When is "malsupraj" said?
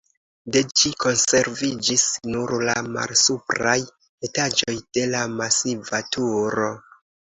2.95-3.77